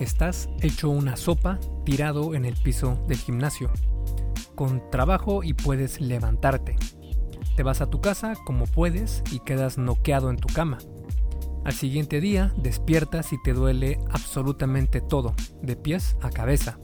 Estás 0.00 0.50
hecho 0.60 0.90
una 0.90 1.16
sopa 1.16 1.58
tirado 1.84 2.34
en 2.34 2.44
el 2.44 2.54
piso 2.54 3.02
del 3.08 3.16
gimnasio, 3.16 3.70
con 4.54 4.90
trabajo 4.90 5.42
y 5.42 5.54
puedes 5.54 6.02
levantarte. 6.02 6.76
Te 7.56 7.62
vas 7.62 7.80
a 7.80 7.88
tu 7.88 8.02
casa 8.02 8.34
como 8.44 8.66
puedes 8.66 9.22
y 9.32 9.40
quedas 9.40 9.78
noqueado 9.78 10.28
en 10.28 10.36
tu 10.36 10.52
cama. 10.52 10.76
Al 11.64 11.72
siguiente 11.72 12.20
día 12.20 12.52
despiertas 12.58 13.32
y 13.32 13.42
te 13.42 13.54
duele 13.54 13.98
absolutamente 14.10 15.00
todo, 15.00 15.34
de 15.62 15.76
pies 15.76 16.18
a 16.20 16.28
cabeza. 16.28 16.78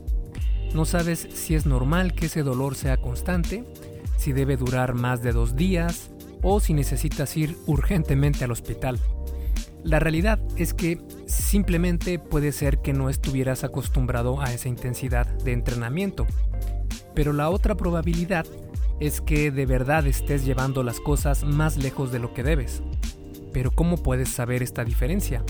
No 0.74 0.86
sabes 0.86 1.28
si 1.34 1.54
es 1.54 1.66
normal 1.66 2.14
que 2.14 2.26
ese 2.26 2.42
dolor 2.42 2.76
sea 2.76 2.96
constante, 2.96 3.70
si 4.16 4.32
debe 4.32 4.56
durar 4.56 4.94
más 4.94 5.22
de 5.22 5.32
dos 5.32 5.54
días 5.54 6.10
o 6.42 6.60
si 6.60 6.72
necesitas 6.72 7.36
ir 7.36 7.58
urgentemente 7.66 8.44
al 8.44 8.52
hospital. 8.52 8.98
La 9.84 9.98
realidad 9.98 10.40
es 10.56 10.72
que 10.72 10.98
simplemente 11.32 12.18
puede 12.18 12.52
ser 12.52 12.78
que 12.78 12.92
no 12.92 13.08
estuvieras 13.08 13.64
acostumbrado 13.64 14.40
a 14.40 14.52
esa 14.52 14.68
intensidad 14.68 15.26
de 15.26 15.52
entrenamiento. 15.52 16.26
Pero 17.14 17.32
la 17.32 17.50
otra 17.50 17.74
probabilidad 17.74 18.46
es 19.00 19.20
que 19.20 19.50
de 19.50 19.66
verdad 19.66 20.06
estés 20.06 20.44
llevando 20.44 20.82
las 20.82 21.00
cosas 21.00 21.44
más 21.44 21.76
lejos 21.76 22.12
de 22.12 22.18
lo 22.18 22.34
que 22.34 22.42
debes. 22.42 22.82
Pero 23.52 23.70
¿cómo 23.70 23.96
puedes 23.96 24.28
saber 24.28 24.62
esta 24.62 24.84
diferencia? 24.84 25.44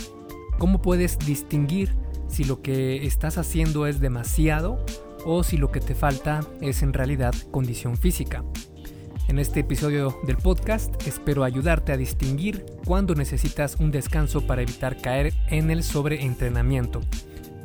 ¿Cómo 0.58 0.80
puedes 0.80 1.18
distinguir 1.18 1.94
si 2.28 2.44
lo 2.44 2.62
que 2.62 3.06
estás 3.06 3.36
haciendo 3.38 3.86
es 3.86 4.00
demasiado 4.00 4.84
o 5.24 5.42
si 5.44 5.56
lo 5.56 5.70
que 5.70 5.80
te 5.80 5.94
falta 5.94 6.41
es 6.60 6.83
en 6.83 6.92
realidad 6.92 7.34
condición 7.50 7.96
física? 7.96 8.44
En 9.32 9.38
este 9.38 9.60
episodio 9.60 10.20
del 10.27 10.36
podcast 10.36 10.95
espero 11.06 11.42
ayudarte 11.42 11.91
a 11.91 11.96
distinguir 11.96 12.66
cuándo 12.84 13.14
necesitas 13.14 13.77
un 13.77 13.91
descanso 13.91 14.46
para 14.46 14.60
evitar 14.60 15.00
caer 15.00 15.32
en 15.48 15.70
el 15.70 15.82
sobreentrenamiento. 15.82 17.00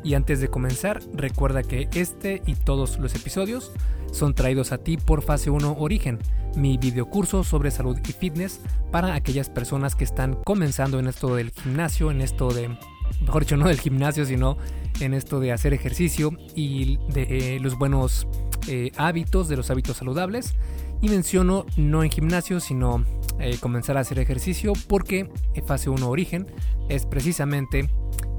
Y 0.01 0.13
antes 0.13 0.39
de 0.39 0.47
comenzar, 0.47 1.01
recuerda 1.13 1.63
que 1.63 1.89
este 1.93 2.41
y 2.45 2.55
todos 2.55 2.99
los 2.99 3.13
episodios 3.15 3.73
son 4.13 4.33
traídos 4.33 4.71
a 4.71 4.77
ti 4.77 4.95
por 4.95 5.21
Fase 5.21 5.49
1 5.49 5.75
Origen, 5.77 6.19
mi 6.55 6.77
videocurso 6.77 7.43
sobre 7.43 7.69
salud 7.69 7.97
y 8.01 8.13
fitness 8.13 8.61
para 8.89 9.13
aquellas 9.13 9.49
personas 9.49 9.93
que 9.93 10.05
están 10.05 10.35
comenzando 10.45 10.99
en 10.99 11.07
esto 11.07 11.35
del 11.35 11.51
gimnasio, 11.51 12.11
en 12.11 12.21
esto 12.21 12.49
de, 12.49 12.77
mejor 13.19 13.41
dicho, 13.41 13.57
no 13.57 13.67
del 13.67 13.81
gimnasio, 13.81 14.25
sino 14.25 14.57
en 15.01 15.13
esto 15.13 15.41
de 15.41 15.51
hacer 15.51 15.73
ejercicio 15.73 16.31
y 16.55 16.97
de 17.09 17.59
los 17.61 17.77
buenos 17.77 18.25
eh, 18.69 18.91
hábitos, 18.97 19.47
de 19.47 19.55
los 19.55 19.69
hábitos 19.69 19.97
saludables. 19.97 20.55
Y 21.01 21.09
menciono 21.09 21.65
no 21.77 22.03
en 22.03 22.09
gimnasio, 22.09 22.59
sino 22.59 23.03
eh, 23.39 23.57
comenzar 23.59 23.97
a 23.97 24.01
hacer 24.01 24.19
ejercicio 24.19 24.73
porque 24.87 25.29
Fase 25.65 25.89
1 25.89 26.09
Origen 26.09 26.47
es 26.89 27.05
precisamente 27.05 27.89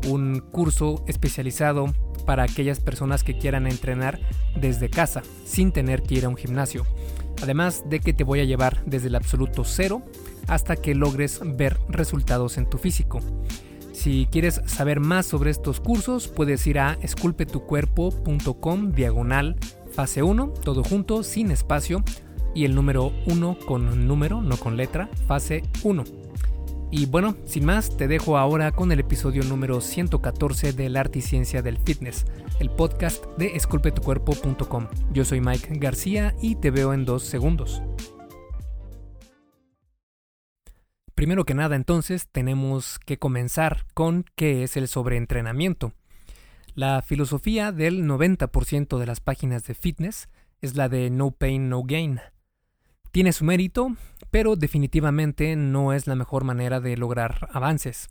un 0.09 0.41
curso 0.41 1.05
especializado 1.06 1.92
para 2.27 2.42
aquellas 2.42 2.81
personas 2.81 3.23
que 3.23 3.39
quieran 3.39 3.67
entrenar 3.67 4.20
desde 4.56 4.91
casa, 4.91 5.23
sin 5.45 5.73
tener 5.73 6.03
que 6.03 6.17
ir 6.17 6.25
a 6.25 6.28
un 6.28 6.37
gimnasio. 6.37 6.84
Además 7.42 7.84
de 7.89 8.00
que 8.00 8.12
te 8.12 8.25
voy 8.25 8.41
a 8.41 8.45
llevar 8.45 8.83
desde 8.84 9.09
el 9.09 9.15
absoluto 9.15 9.65
cero 9.65 10.03
hasta 10.48 10.77
que 10.77 10.95
logres 10.95 11.41
ver 11.45 11.78
resultados 11.89 12.59
en 12.59 12.69
tu 12.69 12.78
físico. 12.78 13.20
Si 13.93 14.28
quieres 14.31 14.61
saber 14.67 15.00
más 15.00 15.27
sobre 15.27 15.50
estos 15.50 15.81
cursos, 15.81 16.28
puedes 16.28 16.67
ir 16.67 16.78
a 16.78 16.98
esculpetucuerpo.com 17.03 18.93
diagonal 18.93 19.56
fase 19.93 20.22
1, 20.22 20.55
todo 20.62 20.84
junto, 20.84 21.22
sin 21.22 21.50
espacio, 21.50 22.05
y 22.59 22.64
el 22.64 22.75
número 22.75 23.12
1 23.27 23.56
con 23.67 24.09
número, 24.09 24.42
no 24.42 24.56
con 24.56 24.77
letra, 24.77 25.09
fase 25.28 25.62
1. 25.84 26.03
Y 26.91 27.06
bueno, 27.06 27.37
sin 27.45 27.65
más, 27.65 27.97
te 27.97 28.09
dejo 28.09 28.37
ahora 28.37 28.73
con 28.73 28.91
el 28.91 28.98
episodio 28.98 29.45
número 29.45 29.81
114 29.81 30.73
del 30.73 30.97
Arte 30.97 31.20
y 31.20 31.23
Ciencia 31.23 31.62
del 31.62 31.78
Fitness, 31.78 32.27
el 32.59 32.69
podcast 32.69 33.25
de 33.37 33.55
esculpetucuerpo.com. 33.55 34.89
Yo 35.12 35.25
soy 35.25 35.41
Mike 35.41 35.78
García 35.78 36.34
y 36.43 36.56
te 36.56 36.72
veo 36.72 36.93
en 36.94 37.05
dos 37.05 37.22
segundos. 37.22 37.81
Primero 41.15 41.44
que 41.44 41.54
nada, 41.54 41.77
entonces, 41.77 42.27
tenemos 42.27 42.99
que 42.99 43.21
comenzar 43.21 43.87
con 43.94 44.25
qué 44.34 44.65
es 44.65 44.77
el 44.77 44.88
sobreentrenamiento. 44.88 45.93
La 46.75 47.03
filosofía 47.03 47.71
del 47.71 48.04
90% 48.04 48.99
de 48.99 49.06
las 49.06 49.21
páginas 49.21 49.62
de 49.62 49.75
fitness 49.75 50.28
es 50.60 50.75
la 50.75 50.88
de 50.88 51.09
no 51.10 51.31
pain, 51.31 51.69
no 51.69 51.84
gain. 51.84 52.21
Tiene 53.11 53.33
su 53.33 53.45
mérito, 53.45 53.97
pero 54.31 54.57
definitivamente 54.57 55.57
no 55.57 55.93
es 55.93 56.07
la 56.07 56.15
mejor 56.15 56.45
manera 56.45 56.81
de 56.81 56.97
lograr 56.97 57.49
avances. 57.53 58.09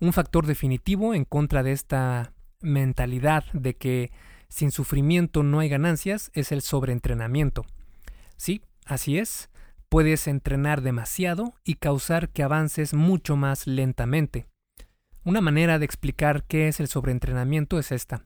Un 0.00 0.12
factor 0.12 0.46
definitivo 0.46 1.14
en 1.14 1.24
contra 1.24 1.62
de 1.62 1.72
esta 1.72 2.32
mentalidad 2.60 3.44
de 3.52 3.74
que 3.74 4.10
sin 4.48 4.70
sufrimiento 4.70 5.42
no 5.42 5.60
hay 5.60 5.68
ganancias 5.68 6.30
es 6.34 6.52
el 6.52 6.62
sobreentrenamiento. 6.62 7.64
Sí, 8.36 8.62
así 8.84 9.18
es, 9.18 9.48
puedes 9.88 10.26
entrenar 10.26 10.82
demasiado 10.82 11.54
y 11.64 11.74
causar 11.74 12.28
que 12.30 12.42
avances 12.42 12.94
mucho 12.94 13.36
más 13.36 13.66
lentamente. 13.66 14.46
Una 15.24 15.40
manera 15.40 15.78
de 15.78 15.84
explicar 15.84 16.44
qué 16.44 16.68
es 16.68 16.80
el 16.80 16.88
sobreentrenamiento 16.88 17.78
es 17.78 17.92
esta. 17.92 18.24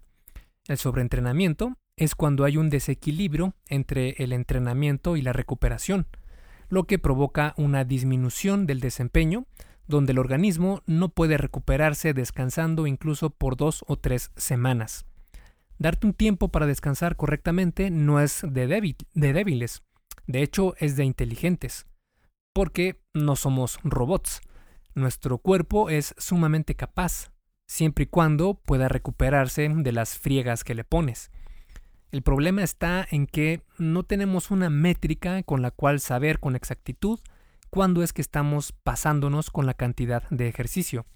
El 0.67 0.78
sobreentrenamiento 0.78 1.77
es 2.00 2.15
cuando 2.15 2.44
hay 2.44 2.56
un 2.56 2.71
desequilibrio 2.71 3.55
entre 3.69 4.15
el 4.25 4.33
entrenamiento 4.33 5.19
y 5.19 5.22
la 5.22 5.34
recuperación, 5.34 6.06
lo 6.71 6.84
que 6.84 6.99
provoca 6.99 7.53
una 7.59 7.84
disminución 7.84 8.66
del 8.66 8.81
desempeño, 8.81 9.47
donde 9.87 10.12
el 10.12 10.19
organismo 10.19 10.83
no 10.87 11.11
puede 11.11 11.37
recuperarse 11.37 12.15
descansando 12.15 12.87
incluso 12.87 13.28
por 13.28 13.59
dos 13.59 13.84
o 13.87 13.99
tres 13.99 14.31
semanas. 14.34 15.05
Darte 15.78 16.06
un 16.06 16.15
tiempo 16.15 16.49
para 16.49 16.66
descansar 16.66 17.16
correctamente 17.16 17.91
no 17.91 18.19
es 18.19 18.41
de, 18.49 18.67
de 19.12 19.32
débiles, 19.34 19.82
de 20.27 20.43
hecho 20.43 20.75
es 20.78 20.97
de 20.97 21.05
inteligentes, 21.05 21.87
porque 22.55 23.03
no 23.12 23.37
somos 23.37 23.78
robots. 23.84 24.41
Nuestro 24.94 25.37
cuerpo 25.37 25.91
es 25.91 26.15
sumamente 26.17 26.75
capaz, 26.77 27.31
siempre 27.69 28.05
y 28.05 28.06
cuando 28.06 28.55
pueda 28.55 28.88
recuperarse 28.88 29.69
de 29.69 29.93
las 29.93 30.17
friegas 30.17 30.65
que 30.65 30.75
le 30.75 30.84
pones. 30.84 31.31
El 32.10 32.22
problema 32.22 32.62
está 32.65 33.06
en 33.10 33.26
que 33.26 33.62
no 33.78 34.03
tenemos 34.03 34.50
una 34.50 34.69
métrica 34.69 35.43
con 35.44 35.62
la 35.62 35.71
cual 35.71 36.00
saber 36.00 36.41
con 36.41 36.56
exactitud 36.56 37.21
cuándo 37.71 38.03
es 38.03 38.12
que 38.12 38.22
estamos 38.22 38.72
pasándonos 38.72 39.50
con 39.50 39.65
la 39.65 39.75
cantidad 39.75 40.28
de 40.31 40.49
ejercicio. 40.49 41.06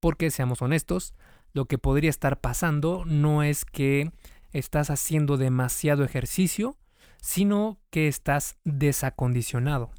Porque, 0.00 0.30
seamos 0.30 0.60
honestos, 0.60 1.14
lo 1.52 1.66
que 1.66 1.78
podría 1.78 2.10
estar 2.10 2.40
pasando 2.40 3.04
no 3.06 3.44
es 3.44 3.64
que 3.64 4.10
estás 4.52 4.90
haciendo 4.90 5.36
demasiado 5.36 6.02
ejercicio, 6.04 6.76
sino 7.20 7.78
que 7.90 8.08
estás 8.08 8.58
desacondicionado. 8.64 9.92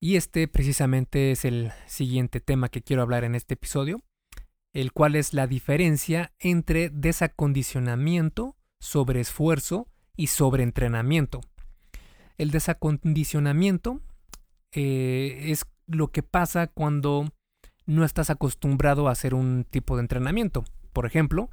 Y 0.00 0.16
este 0.16 0.48
precisamente 0.48 1.30
es 1.30 1.44
el 1.44 1.70
siguiente 1.86 2.40
tema 2.40 2.68
que 2.68 2.82
quiero 2.82 3.02
hablar 3.02 3.22
en 3.22 3.36
este 3.36 3.54
episodio, 3.54 4.02
el 4.72 4.92
cual 4.92 5.14
es 5.14 5.34
la 5.34 5.46
diferencia 5.46 6.32
entre 6.40 6.90
desacondicionamiento 6.90 8.56
sobreesfuerzo 8.82 9.86
y 10.16 10.26
sobreentrenamiento. 10.26 11.40
El 12.36 12.50
desacondicionamiento 12.50 14.00
eh, 14.72 15.44
es 15.46 15.66
lo 15.86 16.08
que 16.08 16.24
pasa 16.24 16.66
cuando 16.66 17.32
no 17.86 18.04
estás 18.04 18.28
acostumbrado 18.28 19.06
a 19.06 19.12
hacer 19.12 19.34
un 19.34 19.64
tipo 19.70 19.94
de 19.96 20.02
entrenamiento. 20.02 20.64
Por 20.92 21.06
ejemplo, 21.06 21.48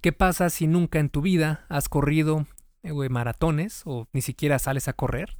¿qué 0.00 0.12
pasa 0.12 0.50
si 0.50 0.68
nunca 0.68 1.00
en 1.00 1.10
tu 1.10 1.20
vida 1.20 1.66
has 1.68 1.88
corrido 1.88 2.46
eh, 2.84 3.08
maratones 3.08 3.82
o 3.84 4.06
ni 4.12 4.22
siquiera 4.22 4.60
sales 4.60 4.86
a 4.86 4.92
correr? 4.92 5.36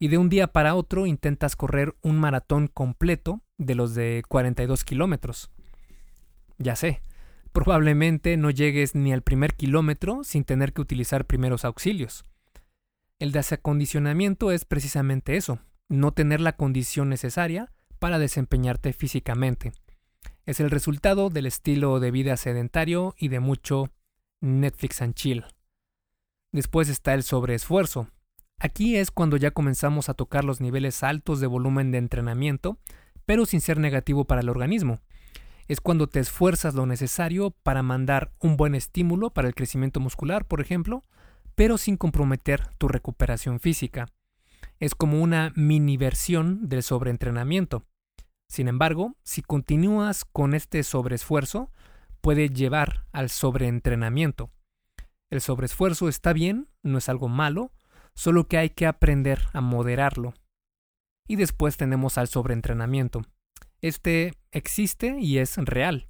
Y 0.00 0.08
de 0.08 0.18
un 0.18 0.28
día 0.28 0.48
para 0.48 0.74
otro 0.74 1.06
intentas 1.06 1.54
correr 1.54 1.94
un 2.02 2.18
maratón 2.18 2.66
completo 2.66 3.40
de 3.56 3.76
los 3.76 3.94
de 3.94 4.24
42 4.26 4.82
kilómetros. 4.82 5.52
Ya 6.58 6.74
sé, 6.74 7.02
probablemente 7.52 8.36
no 8.36 8.50
llegues 8.50 8.94
ni 8.94 9.12
al 9.12 9.22
primer 9.22 9.54
kilómetro 9.54 10.24
sin 10.24 10.44
tener 10.44 10.72
que 10.72 10.80
utilizar 10.80 11.26
primeros 11.26 11.64
auxilios. 11.64 12.24
El 13.18 13.32
desacondicionamiento 13.32 14.50
es 14.50 14.64
precisamente 14.64 15.36
eso, 15.36 15.60
no 15.88 16.12
tener 16.12 16.40
la 16.40 16.56
condición 16.56 17.08
necesaria 17.08 17.70
para 17.98 18.18
desempeñarte 18.18 18.92
físicamente. 18.92 19.72
Es 20.44 20.58
el 20.58 20.70
resultado 20.70 21.30
del 21.30 21.46
estilo 21.46 22.00
de 22.00 22.10
vida 22.10 22.36
sedentario 22.36 23.14
y 23.16 23.28
de 23.28 23.38
mucho 23.38 23.92
Netflix 24.40 25.02
and 25.02 25.14
chill. 25.14 25.44
Después 26.50 26.88
está 26.88 27.14
el 27.14 27.22
sobreesfuerzo. 27.22 28.08
Aquí 28.58 28.96
es 28.96 29.10
cuando 29.10 29.36
ya 29.36 29.52
comenzamos 29.52 30.08
a 30.08 30.14
tocar 30.14 30.44
los 30.44 30.60
niveles 30.60 31.02
altos 31.02 31.40
de 31.40 31.46
volumen 31.46 31.92
de 31.92 31.98
entrenamiento, 31.98 32.78
pero 33.24 33.46
sin 33.46 33.60
ser 33.60 33.78
negativo 33.78 34.24
para 34.24 34.40
el 34.40 34.48
organismo 34.48 35.00
es 35.68 35.80
cuando 35.80 36.06
te 36.06 36.20
esfuerzas 36.20 36.74
lo 36.74 36.86
necesario 36.86 37.50
para 37.50 37.82
mandar 37.82 38.32
un 38.40 38.56
buen 38.56 38.74
estímulo 38.74 39.30
para 39.30 39.48
el 39.48 39.54
crecimiento 39.54 40.00
muscular, 40.00 40.44
por 40.44 40.60
ejemplo, 40.60 41.02
pero 41.54 41.78
sin 41.78 41.96
comprometer 41.96 42.68
tu 42.78 42.88
recuperación 42.88 43.60
física. 43.60 44.08
Es 44.80 44.94
como 44.94 45.22
una 45.22 45.52
mini 45.54 45.96
versión 45.96 46.68
del 46.68 46.82
sobreentrenamiento. 46.82 47.84
Sin 48.48 48.68
embargo, 48.68 49.16
si 49.22 49.42
continúas 49.42 50.24
con 50.24 50.54
este 50.54 50.82
sobreesfuerzo, 50.82 51.70
puede 52.20 52.48
llevar 52.48 53.06
al 53.12 53.30
sobreentrenamiento. 53.30 54.50
El 55.30 55.40
sobreesfuerzo 55.40 56.08
está 56.08 56.32
bien, 56.32 56.68
no 56.82 56.98
es 56.98 57.08
algo 57.08 57.28
malo, 57.28 57.72
solo 58.14 58.48
que 58.48 58.58
hay 58.58 58.70
que 58.70 58.86
aprender 58.86 59.40
a 59.52 59.60
moderarlo. 59.60 60.34
Y 61.26 61.36
después 61.36 61.76
tenemos 61.76 62.18
al 62.18 62.28
sobreentrenamiento. 62.28 63.22
Este 63.80 64.34
existe 64.52 65.18
y 65.18 65.38
es 65.38 65.56
real. 65.56 66.06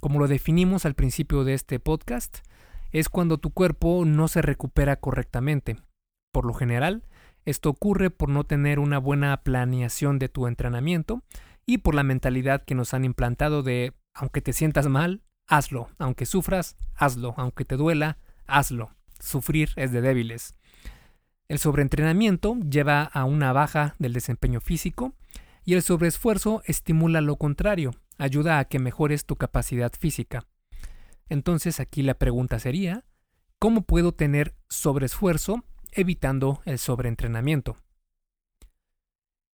Como 0.00 0.18
lo 0.18 0.28
definimos 0.28 0.84
al 0.84 0.94
principio 0.94 1.44
de 1.44 1.54
este 1.54 1.80
podcast, 1.80 2.38
es 2.92 3.08
cuando 3.08 3.38
tu 3.38 3.50
cuerpo 3.50 4.04
no 4.04 4.28
se 4.28 4.42
recupera 4.42 4.96
correctamente. 4.96 5.76
Por 6.32 6.44
lo 6.44 6.54
general, 6.54 7.02
esto 7.44 7.70
ocurre 7.70 8.10
por 8.10 8.28
no 8.28 8.44
tener 8.44 8.78
una 8.78 8.98
buena 8.98 9.42
planeación 9.42 10.18
de 10.18 10.28
tu 10.28 10.46
entrenamiento 10.46 11.22
y 11.66 11.78
por 11.78 11.94
la 11.94 12.02
mentalidad 12.02 12.62
que 12.64 12.74
nos 12.74 12.94
han 12.94 13.04
implantado 13.04 13.62
de 13.62 13.94
aunque 14.14 14.40
te 14.40 14.52
sientas 14.52 14.86
mal, 14.88 15.22
hazlo, 15.46 15.88
aunque 15.98 16.26
sufras, 16.26 16.76
hazlo, 16.94 17.34
aunque 17.36 17.64
te 17.64 17.76
duela, 17.76 18.18
hazlo. 18.46 18.90
Sufrir 19.20 19.70
es 19.76 19.92
de 19.92 20.00
débiles. 20.00 20.54
El 21.48 21.58
sobreentrenamiento 21.58 22.56
lleva 22.56 23.02
a 23.02 23.24
una 23.24 23.52
baja 23.52 23.94
del 23.98 24.12
desempeño 24.12 24.60
físico 24.60 25.14
y 25.68 25.74
el 25.74 25.82
sobreesfuerzo 25.82 26.62
estimula 26.64 27.20
lo 27.20 27.36
contrario, 27.36 27.90
ayuda 28.16 28.58
a 28.58 28.64
que 28.64 28.78
mejores 28.78 29.26
tu 29.26 29.36
capacidad 29.36 29.92
física. 29.92 30.46
Entonces 31.28 31.78
aquí 31.78 32.02
la 32.02 32.14
pregunta 32.14 32.58
sería, 32.58 33.04
¿cómo 33.58 33.82
puedo 33.82 34.12
tener 34.12 34.54
sobreesfuerzo 34.70 35.66
evitando 35.92 36.62
el 36.64 36.78
sobreentrenamiento? 36.78 37.76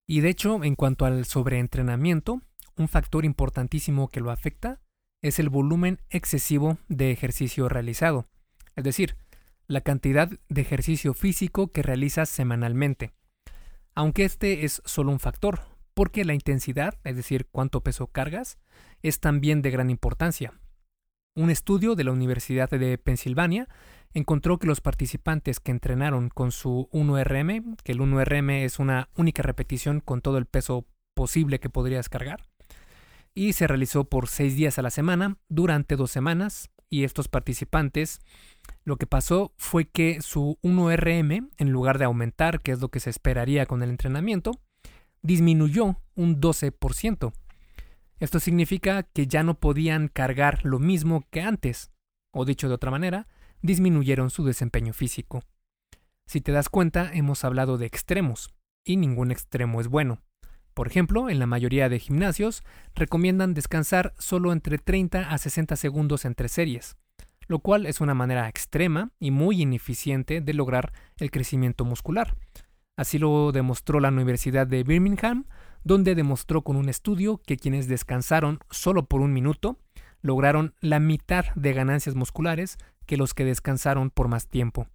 Y 0.07 0.21
de 0.21 0.29
hecho, 0.29 0.63
en 0.63 0.75
cuanto 0.75 1.03
al 1.03 1.25
sobreentrenamiento, 1.25 2.41
un 2.77 2.87
factor 2.87 3.25
importantísimo 3.25 4.07
que 4.07 4.21
lo 4.21 4.31
afecta 4.31 4.79
es 5.21 5.37
el 5.37 5.49
volumen 5.49 5.99
excesivo 6.09 6.77
de 6.87 7.11
ejercicio 7.11 7.67
realizado, 7.67 8.25
es 8.77 8.85
decir, 8.85 9.17
la 9.67 9.81
cantidad 9.81 10.29
de 10.47 10.61
ejercicio 10.61 11.13
físico 11.13 11.73
que 11.73 11.83
realizas 11.83 12.29
semanalmente. 12.29 13.11
Aunque 13.95 14.23
este 14.23 14.63
es 14.63 14.81
solo 14.85 15.11
un 15.11 15.19
factor, 15.19 15.74
porque 15.95 16.25
la 16.25 16.35
intensidad, 16.35 16.99
es 17.03 17.15
decir, 17.15 17.47
cuánto 17.49 17.81
peso 17.81 18.07
cargas, 18.07 18.59
es 19.01 19.19
también 19.19 19.63
de 19.63 19.71
gran 19.71 19.89
importancia. 19.89 20.53
Un 21.35 21.49
estudio 21.49 21.95
de 21.95 22.03
la 22.03 22.11
Universidad 22.11 22.69
de 22.69 22.97
Pensilvania 22.97 23.67
encontró 24.13 24.59
que 24.59 24.67
los 24.67 24.81
participantes 24.81 25.59
que 25.59 25.71
entrenaron 25.71 26.29
con 26.29 26.51
su 26.51 26.89
1RM, 26.91 27.77
que 27.83 27.91
el 27.93 27.99
1RM 27.99 28.63
es 28.63 28.79
una 28.79 29.09
única 29.15 29.41
repetición 29.41 29.99
con 30.01 30.21
todo 30.21 30.37
el 30.37 30.45
peso 30.45 30.85
posible 31.13 31.59
que 31.59 31.69
podrías 31.69 32.09
cargar, 32.09 32.45
y 33.33 33.53
se 33.53 33.67
realizó 33.67 34.05
por 34.05 34.27
seis 34.27 34.55
días 34.55 34.77
a 34.77 34.81
la 34.81 34.89
semana 34.89 35.37
durante 35.49 35.95
dos 35.95 36.11
semanas, 36.11 36.69
y 36.89 37.03
estos 37.03 37.27
participantes 37.27 38.19
lo 38.83 38.97
que 38.97 39.07
pasó 39.07 39.53
fue 39.57 39.85
que 39.85 40.21
su 40.21 40.57
1RM, 40.61 41.49
en 41.57 41.69
lugar 41.71 41.97
de 41.97 42.05
aumentar, 42.05 42.61
que 42.61 42.71
es 42.71 42.79
lo 42.79 42.89
que 42.89 42.99
se 42.99 43.09
esperaría 43.09 43.65
con 43.65 43.83
el 43.83 43.89
entrenamiento, 43.89 44.51
disminuyó 45.25 45.99
un 46.15 46.39
12%. 46.39 47.33
Esto 48.19 48.39
significa 48.39 49.03
que 49.03 49.27
ya 49.27 49.43
no 49.43 49.59
podían 49.59 50.07
cargar 50.07 50.63
lo 50.63 50.79
mismo 50.79 51.25
que 51.31 51.41
antes, 51.41 51.91
o 52.31 52.45
dicho 52.45 52.67
de 52.67 52.75
otra 52.75 52.91
manera, 52.91 53.27
disminuyeron 53.61 54.29
su 54.29 54.45
desempeño 54.45 54.93
físico. 54.93 55.43
Si 56.27 56.41
te 56.41 56.51
das 56.51 56.69
cuenta, 56.69 57.11
hemos 57.13 57.43
hablado 57.43 57.77
de 57.77 57.87
extremos, 57.87 58.53
y 58.83 58.97
ningún 58.97 59.31
extremo 59.31 59.81
es 59.81 59.87
bueno. 59.87 60.21
Por 60.75 60.87
ejemplo, 60.87 61.29
en 61.29 61.39
la 61.39 61.47
mayoría 61.47 61.89
de 61.89 61.99
gimnasios 61.99 62.63
recomiendan 62.93 63.53
descansar 63.53 64.13
solo 64.19 64.51
entre 64.51 64.77
30 64.77 65.31
a 65.31 65.37
60 65.37 65.75
segundos 65.75 66.25
entre 66.25 66.49
series, 66.49 66.97
lo 67.47 67.59
cual 67.59 67.85
es 67.85 67.99
una 67.99 68.13
manera 68.13 68.47
extrema 68.47 69.11
y 69.19 69.31
muy 69.31 69.61
ineficiente 69.61 70.41
de 70.41 70.53
lograr 70.53 70.93
el 71.17 71.31
crecimiento 71.31 71.83
muscular. 71.83 72.35
Así 72.97 73.19
lo 73.19 73.51
demostró 73.51 73.99
la 73.99 74.09
Universidad 74.09 74.67
de 74.67 74.83
Birmingham, 74.83 75.45
donde 75.83 76.15
demostró 76.15 76.63
con 76.63 76.77
un 76.77 76.89
estudio 76.89 77.41
que 77.45 77.57
quienes 77.57 77.87
descansaron 77.87 78.59
solo 78.69 79.05
por 79.05 79.21
un 79.21 79.33
minuto 79.33 79.77
lograron 80.21 80.73
la 80.79 80.99
mitad 80.99 81.45
de 81.55 81.73
ganancias 81.73 82.15
musculares 82.15 82.77
que 83.05 83.17
los 83.17 83.33
que 83.33 83.45
descansaron 83.45 84.09
por 84.09 84.27
más 84.27 84.47
tiempo. 84.47 84.87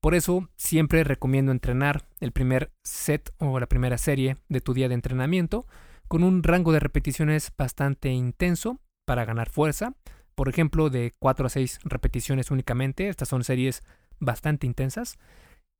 Por 0.00 0.14
eso 0.14 0.48
siempre 0.56 1.04
recomiendo 1.04 1.52
entrenar 1.52 2.06
el 2.20 2.32
primer 2.32 2.72
set 2.82 3.32
o 3.38 3.60
la 3.60 3.66
primera 3.66 3.98
serie 3.98 4.38
de 4.48 4.60
tu 4.60 4.72
día 4.72 4.88
de 4.88 4.94
entrenamiento 4.94 5.66
con 6.08 6.24
un 6.24 6.42
rango 6.42 6.72
de 6.72 6.80
repeticiones 6.80 7.52
bastante 7.56 8.08
intenso 8.08 8.80
para 9.04 9.24
ganar 9.24 9.50
fuerza, 9.50 9.94
por 10.34 10.48
ejemplo 10.48 10.88
de 10.88 11.14
4 11.18 11.46
a 11.46 11.50
6 11.50 11.80
repeticiones 11.84 12.50
únicamente, 12.50 13.08
estas 13.08 13.28
son 13.28 13.44
series 13.44 13.82
bastante 14.18 14.66
intensas, 14.66 15.18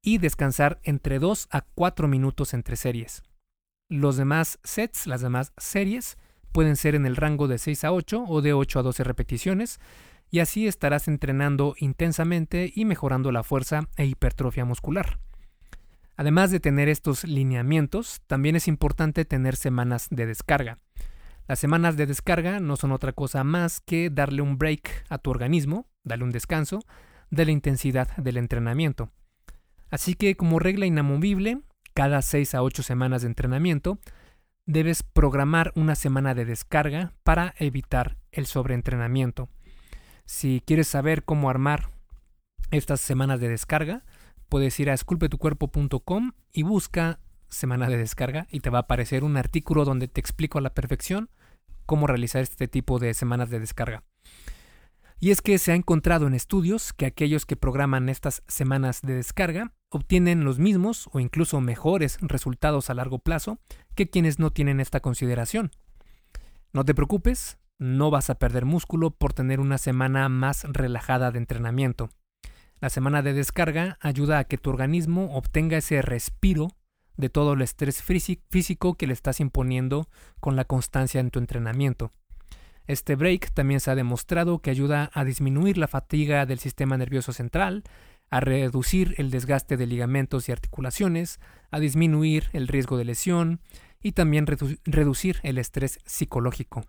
y 0.03 0.19
descansar 0.19 0.81
entre 0.83 1.19
2 1.19 1.49
a 1.51 1.63
4 1.63 2.09
minutos 2.09 2.55
entre 2.55 2.77
series. 2.77 3.23
Los 3.89 4.17
demás 4.17 4.59
sets, 4.63 5.07
las 5.07 5.21
demás 5.21 5.53
series, 5.57 6.17
pueden 6.53 6.77
ser 6.77 6.95
en 6.95 7.07
el 7.07 7.17
rango 7.17 7.49
de 7.49 7.59
6 7.59 7.85
a 7.85 7.93
8 7.93 8.25
o 8.27 8.43
de 8.43 8.53
8 8.53 8.79
a 8.79 8.83
12 8.83 9.05
repeticiones, 9.05 9.81
y 10.31 10.39
así 10.39 10.67
estarás 10.67 11.09
entrenando 11.09 11.75
intensamente 11.79 12.73
y 12.75 12.85
mejorando 12.85 13.33
la 13.33 13.43
fuerza 13.43 13.89
e 13.97 14.07
hipertrofia 14.07 14.65
muscular. 14.65 15.19
Además 16.17 16.51
de 16.51 16.61
tener 16.61 16.89
estos 16.89 17.25
lineamientos, 17.25 18.21
también 18.27 18.55
es 18.55 18.69
importante 18.69 19.25
tener 19.25 19.57
semanas 19.57 20.07
de 20.11 20.27
descarga. 20.27 20.79
Las 21.49 21.59
semanas 21.59 21.97
de 21.97 22.07
descarga 22.07 22.61
no 22.61 22.77
son 22.77 22.93
otra 22.93 23.13
cosa 23.13 23.43
más 23.43 23.81
que 23.81 24.09
darle 24.11 24.43
un 24.43 24.57
break 24.57 25.05
a 25.09 25.19
tu 25.19 25.31
organismo, 25.31 25.89
darle 26.05 26.25
un 26.25 26.31
descanso 26.31 26.85
de 27.31 27.47
la 27.47 27.51
intensidad 27.51 28.15
del 28.17 28.37
entrenamiento. 28.37 29.11
Así 29.91 30.15
que 30.15 30.37
como 30.37 30.59
regla 30.59 30.87
inamovible, 30.87 31.61
cada 31.95 32.23
6 32.23 32.55
a 32.55 32.63
8 32.63 32.83
semanas 32.83 33.23
de 33.23 33.29
entrenamiento, 33.29 33.99
debes 34.67 35.03
programar 35.03 35.73
una 35.75 35.95
semana 35.95 36.35
de 36.35 36.45
descarga 36.45 37.13
para 37.25 37.55
evitar 37.59 38.17
el 38.31 38.47
sobreentrenamiento. 38.47 39.49
Si 40.25 40.63
quieres 40.65 40.87
saber 40.87 41.25
cómo 41.25 41.51
armar 41.51 41.89
estas 42.71 43.01
semanas 43.01 43.41
de 43.41 43.49
descarga, 43.49 44.05
puedes 44.49 44.79
ir 44.79 44.91
a 44.91 44.95
esculpetucuerpo.com 44.95 46.33
y 46.53 46.63
busca 46.63 47.19
semana 47.49 47.89
de 47.89 47.97
descarga 47.97 48.47
y 48.51 48.61
te 48.61 48.71
va 48.71 48.79
a 48.79 48.83
aparecer 48.83 49.25
un 49.25 49.37
artículo 49.37 49.85
donde 49.85 50.07
te 50.07 50.21
explico 50.21 50.59
a 50.59 50.63
la 50.63 50.73
perfección 50.73 51.31
cómo 51.85 52.07
realizar 52.07 52.43
este 52.43 52.69
tipo 52.69 53.01
de 53.01 53.13
semanas 53.15 53.51
de 53.51 53.59
descarga. 53.59 54.05
Y 55.19 55.33
es 55.33 55.43
que 55.43 55.59
se 55.59 55.73
ha 55.73 55.75
encontrado 55.75 56.29
en 56.29 56.35
estudios 56.35 56.93
que 56.93 57.07
aquellos 57.07 57.45
que 57.45 57.57
programan 57.57 58.09
estas 58.09 58.45
semanas 58.47 59.03
de 59.03 59.15
descarga 59.15 59.73
obtienen 59.91 60.45
los 60.45 60.59
mismos 60.59 61.09
o 61.13 61.21
incluso 61.21 61.61
mejores 61.61 62.19
resultados 62.21 62.91
a 62.91 62.95
largo 62.95 63.19
plazo 63.19 63.59
que 63.95 64.09
quienes 64.09 64.39
no 64.39 64.51
tienen 64.51 64.81
esta 64.81 65.01
consideración. 65.01 65.71
No 66.73 66.85
te 66.85 66.95
preocupes, 66.95 67.59
no 67.79 68.11
vas 68.11 68.31
a 68.31 68.37
perder 68.37 68.65
músculo 68.65 69.11
por 69.11 69.33
tener 69.33 69.59
una 69.59 69.79
semana 69.79 70.29
más 70.29 70.65
relajada 70.65 71.31
de 71.31 71.39
entrenamiento. 71.39 72.11
La 72.81 72.91
semana 72.91 73.23
de 73.23 73.33
descarga 73.33 73.99
ayuda 74.01 74.39
a 74.39 74.45
que 74.45 74.59
tu 74.59 74.71
organismo 74.71 75.35
obtenga 75.37 75.77
ese 75.77 76.01
respiro 76.03 76.69
de 77.17 77.29
todo 77.29 77.53
el 77.53 77.63
estrés 77.63 78.03
físico 78.03 78.95
que 78.95 79.07
le 79.07 79.13
estás 79.13 79.41
imponiendo 79.41 80.09
con 80.41 80.57
la 80.57 80.65
constancia 80.65 81.21
en 81.21 81.31
tu 81.31 81.39
entrenamiento. 81.39 82.13
Este 82.87 83.15
break 83.15 83.53
también 83.53 83.81
se 83.81 83.91
ha 83.91 83.95
demostrado 83.95 84.61
que 84.61 84.71
ayuda 84.71 85.11
a 85.15 85.25
disminuir 85.25 85.79
la 85.79 85.87
fatiga 85.87 86.45
del 86.47 86.59
sistema 86.59 86.97
nervioso 86.97 87.33
central, 87.33 87.85
a 88.31 88.41
reducir 88.41 89.15
el 89.19 89.31
desgaste 89.31 89.77
de 89.77 89.87
ligamentos 89.87 90.49
y 90.49 90.53
articulaciones, 90.53 91.41
a 91.71 91.81
disminuir 91.81 92.45
el 92.53 92.69
riesgo 92.69 92.97
de 92.97 93.05
lesión 93.05 93.61
y 94.01 94.13
también 94.13 94.47
reducir 94.47 95.41
el 95.43 95.59
estrés 95.59 95.99
psicológico. 96.07 96.85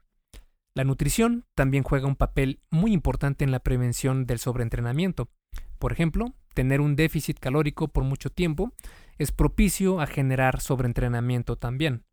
La 0.74 0.84
nutrición 0.86 1.46
también 1.54 1.84
juega 1.84 2.08
un 2.08 2.16
papel 2.16 2.62
muy 2.70 2.94
importante 2.94 3.44
en 3.44 3.52
la 3.52 3.60
prevención 3.60 4.26
del 4.26 4.40
sobreentrenamiento. 4.40 5.30
Por 5.80 5.92
ejemplo, 5.92 6.34
tener 6.54 6.80
un 6.80 6.96
déficit 6.96 7.40
calórico 7.40 7.90
por 7.90 8.04
mucho 8.04 8.30
tiempo 8.30 8.72
es 9.18 9.32
propicio 9.32 10.00
a 10.00 10.08
generar 10.08 10.62
sobreentrenamiento 10.62 11.58
también. 11.58 12.06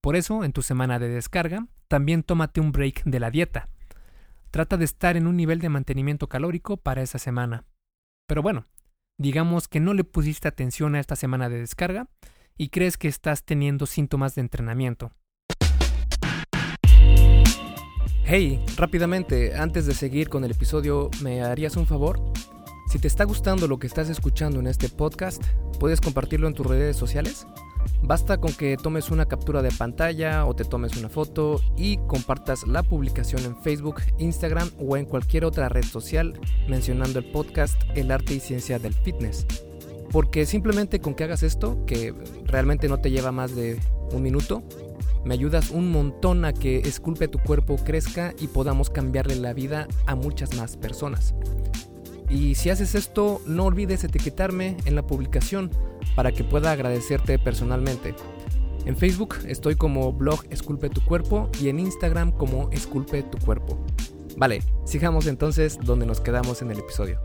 Por 0.00 0.16
eso, 0.16 0.44
en 0.44 0.52
tu 0.52 0.62
semana 0.62 0.98
de 0.98 1.08
descarga, 1.08 1.66
también 1.88 2.22
tómate 2.22 2.60
un 2.60 2.72
break 2.72 3.04
de 3.04 3.20
la 3.20 3.30
dieta. 3.30 3.68
Trata 4.50 4.78
de 4.78 4.86
estar 4.86 5.16
en 5.16 5.26
un 5.26 5.36
nivel 5.36 5.58
de 5.60 5.68
mantenimiento 5.68 6.28
calórico 6.28 6.78
para 6.78 7.02
esa 7.02 7.18
semana. 7.18 7.64
Pero 8.30 8.42
bueno, 8.42 8.68
digamos 9.18 9.66
que 9.66 9.80
no 9.80 9.92
le 9.92 10.04
pusiste 10.04 10.46
atención 10.46 10.94
a 10.94 11.00
esta 11.00 11.16
semana 11.16 11.48
de 11.48 11.58
descarga 11.58 12.06
y 12.56 12.68
crees 12.68 12.96
que 12.96 13.08
estás 13.08 13.44
teniendo 13.44 13.86
síntomas 13.86 14.36
de 14.36 14.42
entrenamiento. 14.42 15.10
Hey, 18.24 18.64
rápidamente, 18.76 19.56
antes 19.56 19.84
de 19.86 19.94
seguir 19.94 20.28
con 20.28 20.44
el 20.44 20.52
episodio, 20.52 21.10
¿me 21.24 21.42
harías 21.42 21.76
un 21.76 21.86
favor? 21.86 22.20
Si 22.88 23.00
te 23.00 23.08
está 23.08 23.24
gustando 23.24 23.66
lo 23.66 23.80
que 23.80 23.88
estás 23.88 24.08
escuchando 24.08 24.60
en 24.60 24.68
este 24.68 24.88
podcast, 24.88 25.42
¿puedes 25.80 26.00
compartirlo 26.00 26.46
en 26.46 26.54
tus 26.54 26.66
redes 26.66 26.96
sociales? 26.96 27.48
Basta 28.02 28.38
con 28.38 28.52
que 28.52 28.76
tomes 28.76 29.10
una 29.10 29.26
captura 29.26 29.62
de 29.62 29.70
pantalla 29.70 30.46
o 30.46 30.54
te 30.54 30.64
tomes 30.64 30.96
una 30.96 31.08
foto 31.08 31.60
y 31.76 31.98
compartas 32.08 32.66
la 32.66 32.82
publicación 32.82 33.44
en 33.44 33.56
Facebook, 33.62 34.00
Instagram 34.18 34.70
o 34.78 34.96
en 34.96 35.04
cualquier 35.04 35.44
otra 35.44 35.68
red 35.68 35.84
social 35.84 36.38
mencionando 36.68 37.18
el 37.18 37.30
podcast 37.30 37.80
El 37.94 38.10
arte 38.10 38.34
y 38.34 38.40
ciencia 38.40 38.78
del 38.78 38.94
fitness. 38.94 39.46
Porque 40.10 40.44
simplemente 40.44 41.00
con 41.00 41.14
que 41.14 41.24
hagas 41.24 41.42
esto, 41.42 41.84
que 41.86 42.14
realmente 42.46 42.88
no 42.88 42.98
te 42.98 43.10
lleva 43.10 43.30
más 43.30 43.54
de 43.54 43.78
un 44.12 44.22
minuto, 44.22 44.64
me 45.24 45.34
ayudas 45.34 45.70
un 45.70 45.92
montón 45.92 46.44
a 46.44 46.52
que 46.52 46.78
Esculpe 46.78 47.28
tu 47.28 47.38
cuerpo 47.38 47.76
crezca 47.76 48.34
y 48.40 48.48
podamos 48.48 48.90
cambiarle 48.90 49.36
la 49.36 49.52
vida 49.52 49.86
a 50.06 50.14
muchas 50.14 50.56
más 50.56 50.76
personas. 50.76 51.34
Y 52.30 52.54
si 52.54 52.70
haces 52.70 52.94
esto, 52.94 53.42
no 53.44 53.64
olvides 53.64 54.04
etiquetarme 54.04 54.76
en 54.84 54.94
la 54.94 55.06
publicación 55.06 55.70
para 56.14 56.30
que 56.32 56.44
pueda 56.44 56.70
agradecerte 56.70 57.38
personalmente. 57.38 58.14
En 58.86 58.96
Facebook 58.96 59.36
estoy 59.46 59.74
como 59.74 60.12
blog 60.12 60.44
Esculpe 60.48 60.88
tu 60.88 61.04
cuerpo 61.04 61.50
y 61.60 61.68
en 61.68 61.80
Instagram 61.80 62.32
como 62.32 62.70
Esculpe 62.70 63.22
tu 63.24 63.38
cuerpo. 63.38 63.84
Vale, 64.36 64.62
sigamos 64.86 65.26
entonces 65.26 65.78
donde 65.82 66.06
nos 66.06 66.20
quedamos 66.20 66.62
en 66.62 66.70
el 66.70 66.78
episodio. 66.78 67.20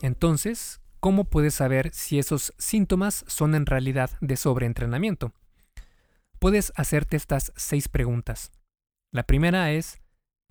Entonces, 0.00 0.80
¿cómo 0.98 1.24
puedes 1.24 1.54
saber 1.54 1.90
si 1.92 2.18
esos 2.18 2.52
síntomas 2.58 3.24
son 3.28 3.54
en 3.54 3.66
realidad 3.66 4.10
de 4.20 4.36
sobreentrenamiento? 4.36 5.32
Puedes 6.40 6.72
hacerte 6.74 7.16
estas 7.16 7.52
seis 7.54 7.86
preguntas. 7.86 8.50
La 9.12 9.22
primera 9.22 9.70
es, 9.70 10.01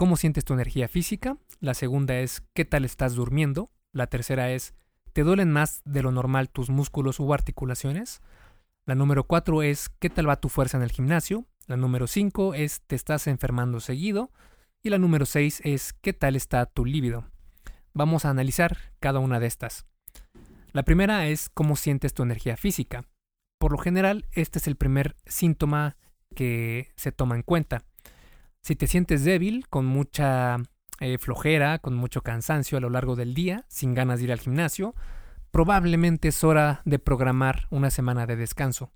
¿cómo 0.02 0.18
sientes 0.18 0.46
tu 0.46 0.56
energía 0.56 0.88
física? 0.88 1.38
La 1.60 1.76
segunda 1.76 2.18
es, 2.18 2.42
¿qué 2.56 2.66
tal 2.66 2.86
estás 2.86 3.14
durmiendo? 3.14 3.70
La 3.94 4.08
tercera 4.08 4.50
es, 4.50 4.74
¿te 5.14 5.22
duelen 5.22 5.52
más 5.52 5.84
de 5.86 6.02
lo 6.02 6.12
normal 6.12 6.50
tus 6.50 6.72
músculos 6.72 7.20
u 7.20 7.32
articulaciones? 7.36 8.20
La 8.88 8.96
número 8.96 9.26
cuatro 9.26 9.62
es, 9.62 9.90
¿qué 9.90 10.10
tal 10.10 10.28
va 10.28 10.42
tu 10.42 10.50
fuerza 10.50 10.78
en 10.78 10.82
el 10.82 10.92
gimnasio? 10.92 11.46
La 11.68 11.78
número 11.78 12.08
cinco 12.08 12.56
es, 12.56 12.82
¿te 12.88 12.96
estás 12.96 13.28
enfermando 13.28 13.80
seguido? 13.80 14.32
Y 14.82 14.90
la 14.90 14.98
número 14.98 15.28
seis 15.28 15.62
es, 15.64 15.94
¿qué 15.94 16.14
tal 16.14 16.36
está 16.36 16.66
tu 16.66 16.84
líbido? 16.84 17.26
Vamos 17.94 18.26
a 18.26 18.32
analizar 18.32 18.80
cada 19.00 19.20
una 19.20 19.40
de 19.40 19.46
estas. 19.46 19.86
La 20.72 20.82
primera 20.82 21.28
es 21.28 21.48
cómo 21.48 21.76
sientes 21.76 22.16
tu 22.16 22.24
energía 22.24 22.58
física. 22.58 23.06
Por 23.60 23.72
lo 23.72 23.78
general, 23.78 24.26
este 24.32 24.58
es 24.58 24.66
el 24.66 24.78
primer 24.78 25.16
síntoma 25.28 25.96
que 26.34 26.90
se 26.96 27.12
toma 27.12 27.36
en 27.36 27.44
cuenta. 27.44 27.86
Si 28.62 28.76
te 28.76 28.86
sientes 28.86 29.24
débil, 29.24 29.68
con 29.70 29.86
mucha 29.86 30.58
eh, 31.00 31.18
flojera, 31.18 31.80
con 31.80 31.96
mucho 31.96 32.22
cansancio 32.22 32.78
a 32.78 32.82
lo 32.82 32.92
largo 32.92 33.16
del 33.16 33.34
día, 33.34 33.66
sin 33.68 33.96
ganas 33.96 34.20
de 34.20 34.26
ir 34.26 34.32
al 34.32 34.40
gimnasio, 34.40 34.94
probablemente 35.50 36.28
es 36.28 36.44
hora 36.44 36.82
de 36.86 37.00
programar 37.00 37.68
una 37.72 37.90
semana 37.90 38.28
de 38.28 38.36
descanso. 38.36 38.92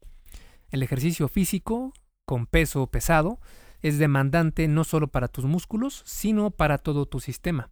El 0.70 0.84
ejercicio 0.84 1.28
físico, 1.28 1.94
con 2.26 2.46
peso 2.46 2.86
pesado, 2.88 3.40
es 3.82 3.98
demandante 3.98 4.68
no 4.68 4.84
solo 4.84 5.08
para 5.08 5.28
tus 5.28 5.46
músculos, 5.46 6.04
sino 6.06 6.52
para 6.52 6.78
todo 6.78 7.08
tu 7.08 7.20
sistema. 7.20 7.72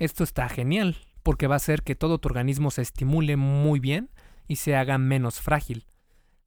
Esto 0.00 0.24
está 0.24 0.48
genial, 0.48 0.96
porque 1.22 1.46
va 1.46 1.54
a 1.54 1.56
hacer 1.56 1.82
que 1.82 1.94
todo 1.94 2.18
tu 2.18 2.28
organismo 2.28 2.72
se 2.72 2.82
estimule 2.82 3.36
muy 3.36 3.78
bien 3.78 4.10
y 4.48 4.56
se 4.56 4.74
haga 4.74 4.98
menos 4.98 5.40
frágil. 5.40 5.86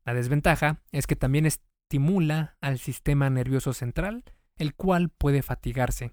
La 0.04 0.14
desventaja 0.14 0.82
es 0.92 1.08
que 1.08 1.16
también 1.16 1.46
estimula 1.46 2.58
al 2.62 2.78
sistema 2.78 3.30
nervioso 3.30 3.74
central, 3.74 4.24
el 4.60 4.76
cual 4.76 5.10
puede 5.10 5.42
fatigarse, 5.42 6.12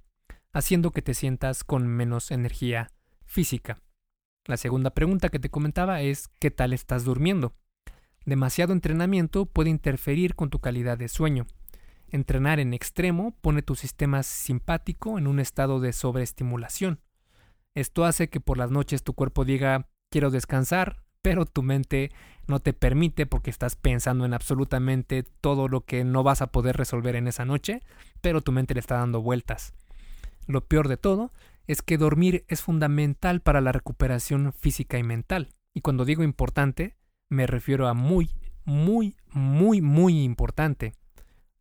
haciendo 0.53 0.93
que 0.93 1.03
te 1.03 1.13
sientas 1.13 1.65
con 1.65 1.87
menos 1.87 2.31
energía 2.31 2.93
física. 3.27 3.83
La 4.47 4.57
segunda 4.57 4.91
pregunta 4.91 5.29
que 5.29 5.41
te 5.41 5.51
comentaba 5.51 6.01
es 6.01 6.29
¿qué 6.41 6.51
tal 6.51 6.73
estás 6.73 7.05
durmiendo? 7.05 7.55
Demasiado 8.25 8.73
entrenamiento 8.73 9.47
puede 9.47 9.71
interferir 9.71 10.35
con 10.35 10.49
tu 10.49 10.61
calidad 10.61 10.97
de 10.97 11.09
sueño. 11.09 11.47
Entrenar 12.09 12.61
en 12.61 12.73
extremo 12.73 13.37
pone 13.41 13.63
tu 13.63 13.75
sistema 13.75 14.23
simpático 14.23 15.19
en 15.19 15.27
un 15.27 15.41
estado 15.41 15.81
de 15.81 15.93
sobreestimulación. 15.93 17.01
Esto 17.75 18.05
hace 18.05 18.29
que 18.29 18.41
por 18.41 18.59
las 18.59 18.71
noches 18.71 19.03
tu 19.03 19.15
cuerpo 19.15 19.45
diga 19.45 19.89
quiero 20.09 20.31
descansar, 20.31 21.05
pero 21.27 21.45
tu 21.45 21.65
mente 21.65 22.13
no 22.47 22.61
te 22.61 22.73
permite 22.73 23.27
porque 23.27 23.51
estás 23.51 23.75
pensando 23.75 24.25
en 24.25 24.33
absolutamente 24.33 25.25
todo 25.25 25.67
lo 25.67 25.81
que 25.81 26.05
no 26.05 26.23
vas 26.23 26.41
a 26.41 26.53
poder 26.53 26.77
resolver 26.77 27.17
en 27.17 27.27
esa 27.27 27.45
noche, 27.45 27.83
pero 28.21 28.43
tu 28.43 28.53
mente 28.53 28.75
le 28.75 28.79
está 28.79 28.99
dando 28.99 29.21
vueltas. 29.21 29.75
Lo 30.47 30.69
peor 30.69 30.87
de 30.87 30.97
todo 30.97 31.33
es 31.67 31.83
que 31.83 31.99
dormir 31.99 32.45
es 32.47 32.63
fundamental 32.63 33.41
para 33.41 33.61
la 33.61 33.73
recuperación 33.73 34.53
física 34.53 34.99
y 34.99 35.03
mental. 35.03 35.49
Y 35.75 35.81
cuando 35.81 36.05
digo 36.05 36.23
importante, 36.23 36.95
me 37.29 37.49
refiero 37.49 37.89
a 37.89 37.95
muy, 37.95 38.31
muy, 38.65 39.17
muy, 39.33 39.81
muy 39.81 40.23
importante. 40.23 40.93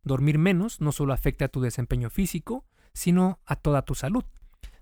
Dormir 0.04 0.38
menos 0.38 0.80
no 0.80 0.92
solo 0.92 1.12
afecta 1.12 1.46
a 1.46 1.48
tu 1.48 1.60
desempeño 1.60 2.08
físico, 2.08 2.66
sino 2.92 3.40
a 3.44 3.56
toda 3.56 3.82
tu 3.82 3.96
salud. 3.96 4.22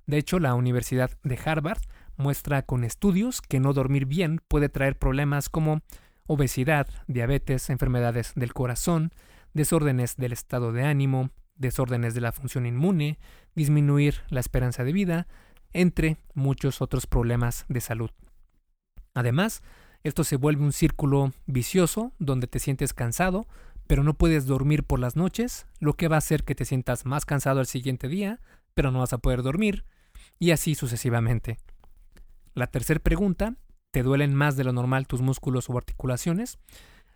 De 0.05 0.19
hecho, 0.19 0.38
la 0.38 0.55
Universidad 0.55 1.11
de 1.23 1.38
Harvard 1.43 1.81
muestra 2.16 2.62
con 2.62 2.85
estudios 2.85 3.40
que 3.40 3.61
no 3.61 3.73
dormir 3.73 4.06
bien 4.06 4.40
puede 4.49 4.68
traer 4.68 4.99
problemas 4.99 5.49
como 5.49 5.83
obesidad, 6.26 6.88
diabetes, 7.06 7.71
enfermedades 7.71 8.33
del 8.35 8.54
corazón, 8.54 9.12
desórdenes 9.52 10.16
del 10.16 10.33
estado 10.33 10.73
de 10.73 10.85
ánimo, 10.85 11.30
desórdenes 11.56 12.14
de 12.14 12.21
la 12.21 12.33
función 12.33 12.66
inmune, 12.66 13.18
disminuir 13.54 14.23
la 14.28 14.40
esperanza 14.40 14.85
de 14.85 14.92
vida, 14.92 15.26
entre 15.73 16.16
muchos 16.35 16.80
otros 16.80 17.06
problemas 17.06 17.64
de 17.68 17.80
salud. 17.80 18.11
Además, 19.14 19.62
esto 20.02 20.25
se 20.25 20.37
vuelve 20.37 20.62
un 20.62 20.73
círculo 20.73 21.33
vicioso 21.47 22.12
donde 22.18 22.47
te 22.47 22.59
sientes 22.59 22.92
cansado, 22.92 23.47
pero 23.87 24.02
no 24.02 24.14
puedes 24.14 24.47
dormir 24.47 24.85
por 24.85 24.99
las 24.99 25.16
noches, 25.16 25.66
lo 25.78 25.94
que 25.94 26.09
va 26.09 26.16
a 26.16 26.18
hacer 26.18 26.44
que 26.44 26.54
te 26.54 26.64
sientas 26.64 27.04
más 27.04 27.25
cansado 27.25 27.61
el 27.61 27.66
siguiente 27.66 28.09
día, 28.09 28.40
pero 28.75 28.90
no 28.90 29.00
vas 29.00 29.12
a 29.12 29.18
poder 29.18 29.42
dormir, 29.42 29.85
y 30.38 30.50
así 30.50 30.75
sucesivamente. 30.75 31.59
La 32.54 32.68
tercera 32.68 33.00
pregunta, 33.00 33.56
¿te 33.90 34.04
duelen 34.04 34.32
más 34.32 34.56
de 34.56 34.62
lo 34.62 34.73
normal 34.73 35.08
tus 35.08 35.20
músculos 35.20 35.68
o 35.68 35.76
articulaciones? 35.76 36.58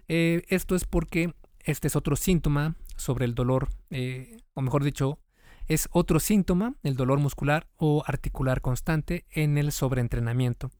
Eh, 0.08 0.42
esto 0.48 0.74
es 0.74 0.84
porque 0.84 1.32
este 1.60 1.86
es 1.86 1.94
otro 1.94 2.16
síntoma 2.16 2.74
sobre 2.96 3.24
el 3.24 3.36
dolor, 3.36 3.68
eh, 3.90 4.38
o 4.54 4.62
mejor 4.62 4.82
dicho, 4.82 5.20
es 5.68 5.88
otro 5.92 6.18
síntoma, 6.18 6.74
el 6.82 6.96
dolor 6.96 7.20
muscular 7.20 7.68
o 7.76 8.02
articular 8.04 8.60
constante 8.60 9.26
en 9.30 9.58
el 9.58 9.70
sobreentrenamiento. 9.70 10.72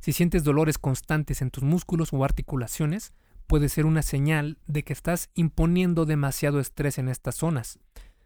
Si 0.00 0.12
sientes 0.12 0.44
dolores 0.44 0.76
constantes 0.76 1.40
en 1.40 1.50
tus 1.50 1.62
músculos 1.62 2.12
o 2.12 2.22
articulaciones, 2.22 3.14
puede 3.46 3.70
ser 3.70 3.86
una 3.86 4.02
señal 4.02 4.58
de 4.66 4.82
que 4.82 4.92
estás 4.92 5.30
imponiendo 5.32 6.04
demasiado 6.04 6.60
estrés 6.60 6.98
en 6.98 7.08
estas 7.08 7.36
zonas. 7.36 7.78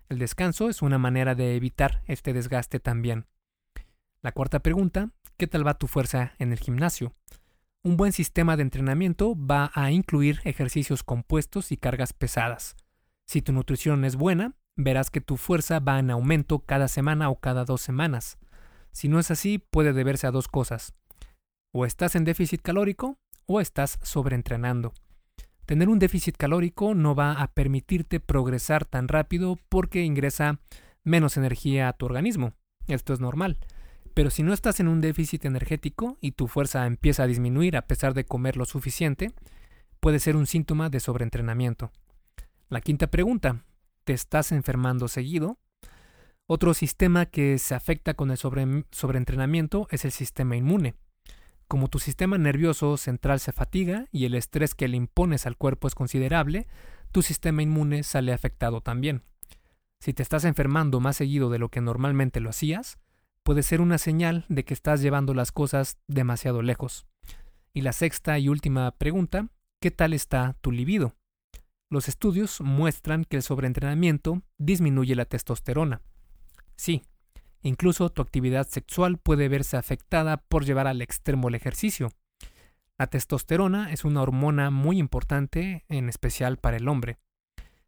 El 0.09 0.19
descanso 0.19 0.69
es 0.69 0.83
una 0.83 0.99
manera 0.99 1.37
de 1.37 1.55
evitar 1.55 2.03
este 2.07 2.33
desgaste 2.33 2.81
también. 2.81 3.27
La 4.21 4.33
cuarta 4.33 4.59
pregunta 4.61 5.11
¿Qué 5.37 5.49
tal 5.49 5.67
va 5.67 5.75
tu 5.75 5.89
fuerza 5.89 6.35
en 6.39 6.53
el 6.53 6.61
gimnasio? 6.61 7.13
Un 7.83 7.97
buen 7.97 8.13
sistema 8.13 8.57
de 8.57 8.63
entrenamiento 8.63 9.35
va 9.35 9.73
a 9.75 9.91
incluir 9.91 10.41
ejercicios 10.45 11.03
compuestos 11.03 11.73
y 11.73 11.77
cargas 11.77 12.13
pesadas. 12.13 12.77
Si 13.27 13.43
tu 13.43 13.53
nutrición 13.53 14.05
es 14.05 14.15
buena, 14.15 14.55
verás 14.77 15.11
que 15.11 15.21
tu 15.21 15.37
fuerza 15.37 15.81
va 15.81 15.99
en 15.99 16.13
aumento 16.13 16.61
cada 16.61 16.87
semana 16.87 17.31
o 17.31 17.41
cada 17.41 17.65
dos 17.65 17.81
semanas. 17.81 18.39
Si 18.93 19.09
no 19.09 19.19
es 19.19 19.33
así, 19.33 19.59
puede 19.59 19.93
deberse 19.93 20.29
a 20.29 20.31
dos 20.31 20.47
cosas. 20.47 20.95
O 21.73 21.85
estás 21.85 22.15
en 22.15 22.25
déficit 22.25 22.63
calórico 22.63 23.19
o 23.47 23.61
estás 23.61 23.99
sobreentrenando. 24.03 24.93
Tener 25.67 25.89
un 25.89 25.99
déficit 25.99 26.37
calórico 26.37 26.95
no 26.95 27.17
va 27.17 27.33
a 27.33 27.49
permitirte 27.49 28.21
progresar 28.21 28.85
tan 28.85 29.09
rápido 29.09 29.59
porque 29.69 30.05
ingresa 30.05 30.61
menos 31.03 31.37
energía 31.37 31.89
a 31.89 31.93
tu 31.93 32.07
organismo. 32.07 32.53
Esto 32.87 33.13
es 33.13 33.19
normal. 33.19 33.59
Pero 34.15 34.31
si 34.31 34.45
no 34.45 34.53
estás 34.53 34.79
en 34.79 34.87
un 34.87 35.01
déficit 35.01 35.45
energético 35.45 36.19
y 36.21 36.33
tu 36.33 36.47
fuerza 36.47 36.87
empieza 36.87 37.25
a 37.25 37.27
disminuir 37.27 37.77
a 37.77 37.87
pesar 37.89 38.15
de 38.15 38.25
comer 38.25 38.57
lo 38.57 38.65
suficiente, 38.65 39.33
puede 39.99 40.21
ser 40.21 40.37
un 40.37 40.47
síntoma 40.47 40.89
de 40.89 41.01
sobreentrenamiento. 41.01 41.91
La 42.69 42.81
quinta 42.81 43.09
pregunta, 43.09 43.65
¿te 44.05 44.13
estás 44.13 44.53
enfermando 44.53 45.09
seguido? 45.09 45.59
Otro 46.47 46.75
sistema 46.75 47.27
que 47.27 47.59
se 47.59 47.75
afecta 47.75 48.15
con 48.15 48.31
el 48.31 48.37
sobreentrenamiento 48.37 49.89
es 49.91 50.05
el 50.05 50.13
sistema 50.13 50.57
inmune. 50.57 50.95
Como 51.67 51.89
tu 51.89 51.99
sistema 51.99 52.39
nervioso 52.39 52.97
central 52.97 53.41
se 53.41 53.53
fatiga 53.53 54.07
y 54.13 54.27
el 54.27 54.35
estrés 54.35 54.75
que 54.75 54.87
le 54.87 54.97
impones 54.97 55.47
al 55.47 55.57
cuerpo 55.57 55.89
es 55.89 55.95
considerable, 55.95 56.69
tu 57.11 57.23
sistema 57.23 57.63
inmune 57.63 58.03
sale 58.03 58.33
afectado 58.33 58.81
también. 58.81 59.23
Si 60.01 60.13
te 60.13 60.23
estás 60.23 60.45
enfermando 60.45 61.01
más 61.01 61.17
seguido 61.17 61.49
de 61.49 61.59
lo 61.59 61.71
que 61.71 61.81
normalmente 61.81 62.41
lo 62.41 62.51
hacías, 62.51 62.99
puede 63.45 63.63
ser 63.63 63.81
una 63.81 63.99
señal 63.99 64.47
de 64.49 64.65
que 64.65 64.75
estás 64.75 65.03
llevando 65.03 65.35
las 65.35 65.53
cosas 65.53 65.99
demasiado 66.09 66.63
lejos. 66.63 67.07
Y 67.75 67.83
la 67.83 67.93
sexta 67.93 68.39
y 68.39 68.49
última 68.49 68.91
pregunta, 68.93 69.49
¿qué 69.81 69.91
tal 69.91 70.15
está 70.15 70.57
tu 70.63 70.73
libido? 70.73 71.15
Los 71.91 72.09
estudios 72.09 72.61
muestran 72.63 73.25
que 73.25 73.37
el 73.37 73.43
sobreentrenamiento 73.43 74.43
disminuye 74.59 75.15
la 75.15 75.27
testosterona. 75.27 76.01
Sí, 76.75 77.03
incluso 77.61 78.09
tu 78.11 78.23
actividad 78.23 78.67
sexual 78.67 79.19
puede 79.19 79.49
verse 79.49 79.77
afectada 79.77 80.39
por 80.39 80.65
llevar 80.65 80.87
al 80.87 81.03
extremo 81.03 81.49
el 81.49 81.55
ejercicio. 81.55 82.11
La 82.97 83.09
testosterona 83.09 83.93
es 83.93 84.05
una 84.05 84.23
hormona 84.23 84.71
muy 84.71 84.99
importante, 84.99 85.85
en 85.89 86.09
especial 86.09 86.57
para 86.57 86.79
el 86.79 86.89
hombre. 86.89 87.19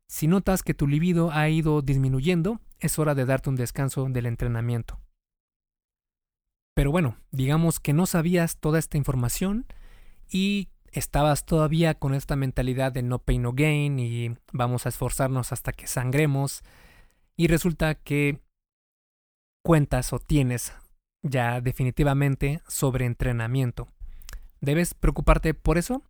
Si 0.06 0.26
notas 0.26 0.62
que 0.62 0.74
tu 0.74 0.86
libido 0.86 1.30
ha 1.32 1.48
ido 1.48 1.80
disminuyendo, 1.80 2.60
es 2.78 2.98
hora 2.98 3.14
de 3.14 3.24
darte 3.24 3.48
un 3.48 3.56
descanso 3.56 4.06
del 4.08 4.26
entrenamiento. 4.26 5.00
Pero 6.76 6.90
bueno, 6.90 7.16
digamos 7.30 7.80
que 7.80 7.94
no 7.94 8.04
sabías 8.04 8.58
toda 8.58 8.78
esta 8.78 8.98
información 8.98 9.64
y 10.28 10.68
estabas 10.92 11.46
todavía 11.46 11.94
con 11.94 12.12
esta 12.12 12.36
mentalidad 12.36 12.92
de 12.92 13.02
no 13.02 13.18
pain 13.18 13.40
no 13.40 13.54
gain 13.54 13.98
y 13.98 14.36
vamos 14.52 14.84
a 14.84 14.90
esforzarnos 14.90 15.52
hasta 15.52 15.72
que 15.72 15.86
sangremos 15.86 16.62
y 17.34 17.46
resulta 17.46 17.94
que 17.94 18.42
cuentas 19.64 20.12
o 20.12 20.18
tienes 20.18 20.74
ya 21.22 21.62
definitivamente 21.62 22.60
sobre 22.68 23.06
entrenamiento. 23.06 23.88
¿Debes 24.60 24.92
preocuparte 24.92 25.54
por 25.54 25.78
eso? 25.78 26.02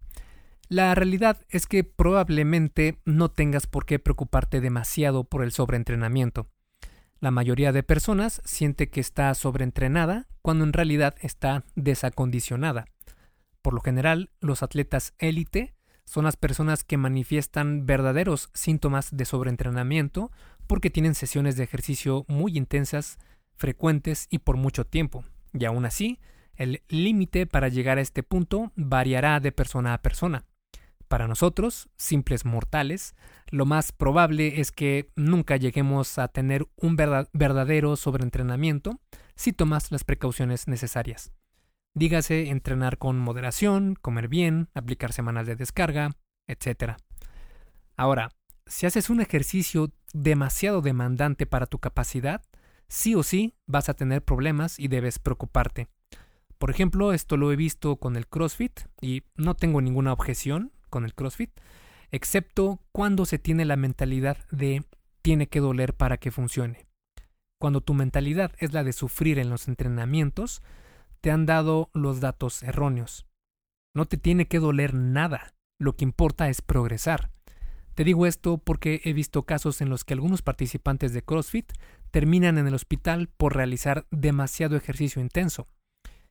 La 0.68 0.96
realidad 0.96 1.40
es 1.48 1.68
que 1.68 1.84
probablemente 1.84 2.98
no 3.04 3.30
tengas 3.30 3.68
por 3.68 3.86
qué 3.86 4.00
preocuparte 4.00 4.60
demasiado 4.60 5.22
por 5.22 5.44
el 5.44 5.52
sobreentrenamiento. 5.52 6.48
La 7.18 7.30
mayoría 7.30 7.72
de 7.72 7.82
personas 7.82 8.42
siente 8.44 8.90
que 8.90 9.00
está 9.00 9.32
sobreentrenada 9.34 10.26
cuando 10.42 10.64
en 10.64 10.72
realidad 10.72 11.14
está 11.22 11.64
desacondicionada. 11.74 12.86
Por 13.62 13.72
lo 13.74 13.80
general, 13.80 14.30
los 14.40 14.62
atletas 14.62 15.14
élite 15.18 15.74
son 16.04 16.24
las 16.24 16.36
personas 16.36 16.84
que 16.84 16.98
manifiestan 16.98 17.86
verdaderos 17.86 18.50
síntomas 18.54 19.16
de 19.16 19.24
sobreentrenamiento 19.24 20.30
porque 20.66 20.90
tienen 20.90 21.14
sesiones 21.14 21.56
de 21.56 21.64
ejercicio 21.64 22.24
muy 22.28 22.56
intensas, 22.56 23.18
frecuentes 23.56 24.26
y 24.30 24.38
por 24.38 24.56
mucho 24.56 24.84
tiempo. 24.84 25.24
Y 25.52 25.64
aún 25.64 25.86
así, 25.86 26.20
el 26.54 26.82
límite 26.88 27.46
para 27.46 27.68
llegar 27.68 27.98
a 27.98 28.02
este 28.02 28.22
punto 28.22 28.72
variará 28.76 29.40
de 29.40 29.52
persona 29.52 29.94
a 29.94 30.02
persona. 30.02 30.44
Para 31.08 31.28
nosotros, 31.28 31.88
simples 31.96 32.44
mortales, 32.44 33.14
lo 33.50 33.64
más 33.64 33.92
probable 33.92 34.60
es 34.60 34.72
que 34.72 35.12
nunca 35.14 35.56
lleguemos 35.56 36.18
a 36.18 36.28
tener 36.28 36.66
un 36.76 36.96
verdadero 36.96 37.94
sobreentrenamiento 37.96 39.00
si 39.36 39.52
tomas 39.52 39.92
las 39.92 40.02
precauciones 40.02 40.66
necesarias. 40.66 41.32
Dígase 41.94 42.48
entrenar 42.50 42.98
con 42.98 43.18
moderación, 43.18 43.94
comer 43.94 44.28
bien, 44.28 44.68
aplicar 44.74 45.12
semanas 45.12 45.46
de 45.46 45.54
descarga, 45.54 46.16
etc. 46.48 46.96
Ahora, 47.96 48.32
si 48.66 48.86
haces 48.86 49.08
un 49.08 49.20
ejercicio 49.20 49.92
demasiado 50.12 50.82
demandante 50.82 51.46
para 51.46 51.66
tu 51.66 51.78
capacidad, 51.78 52.42
sí 52.88 53.14
o 53.14 53.22
sí 53.22 53.54
vas 53.66 53.88
a 53.88 53.94
tener 53.94 54.24
problemas 54.24 54.78
y 54.78 54.88
debes 54.88 55.20
preocuparte. 55.20 55.86
Por 56.58 56.70
ejemplo, 56.70 57.12
esto 57.12 57.36
lo 57.36 57.52
he 57.52 57.56
visto 57.56 57.96
con 57.96 58.16
el 58.16 58.26
CrossFit 58.26 58.80
y 59.00 59.22
no 59.36 59.54
tengo 59.54 59.80
ninguna 59.80 60.12
objeción 60.12 60.72
con 60.96 61.04
el 61.04 61.12
CrossFit, 61.12 61.50
excepto 62.10 62.80
cuando 62.90 63.26
se 63.26 63.38
tiene 63.38 63.66
la 63.66 63.76
mentalidad 63.76 64.38
de 64.50 64.82
tiene 65.20 65.46
que 65.46 65.60
doler 65.60 65.92
para 65.92 66.16
que 66.16 66.30
funcione. 66.30 66.86
Cuando 67.60 67.82
tu 67.82 67.92
mentalidad 67.92 68.52
es 68.60 68.72
la 68.72 68.82
de 68.82 68.94
sufrir 68.94 69.38
en 69.38 69.50
los 69.50 69.68
entrenamientos, 69.68 70.62
te 71.20 71.30
han 71.30 71.44
dado 71.44 71.90
los 71.92 72.20
datos 72.20 72.62
erróneos. 72.62 73.26
No 73.94 74.06
te 74.06 74.16
tiene 74.16 74.48
que 74.48 74.58
doler 74.58 74.94
nada, 74.94 75.52
lo 75.78 75.96
que 75.96 76.04
importa 76.04 76.48
es 76.48 76.62
progresar. 76.62 77.30
Te 77.92 78.02
digo 78.02 78.24
esto 78.24 78.56
porque 78.56 79.02
he 79.04 79.12
visto 79.12 79.42
casos 79.42 79.82
en 79.82 79.90
los 79.90 80.02
que 80.02 80.14
algunos 80.14 80.40
participantes 80.40 81.12
de 81.12 81.20
CrossFit 81.20 81.74
terminan 82.10 82.56
en 82.56 82.68
el 82.68 82.74
hospital 82.74 83.28
por 83.36 83.54
realizar 83.54 84.06
demasiado 84.10 84.76
ejercicio 84.76 85.20
intenso. 85.20 85.66